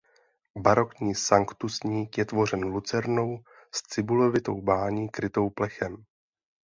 [0.57, 3.43] Barokní sanktusník je tvořen lucernou
[3.75, 6.05] s cibulovitou bání krytou plechem.